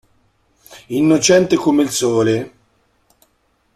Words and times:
Innocente 0.87 1.57
come 1.57 1.83
il 1.83 1.91
sole! 1.91 2.53